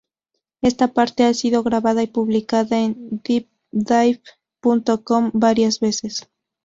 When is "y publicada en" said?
2.01-3.21